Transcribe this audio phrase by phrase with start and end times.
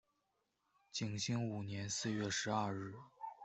[0.91, 2.95] 景兴五年四月十二日。